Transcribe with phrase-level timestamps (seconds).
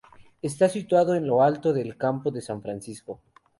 [0.41, 3.21] Está situado en lo alto del Campo de San Francisco.